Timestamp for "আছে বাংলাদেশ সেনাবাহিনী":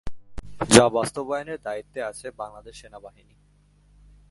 2.03-3.35